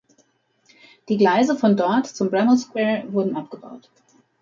[1.09, 3.87] Die Gleise von dort zum Bramhall Square wurden abgebaut.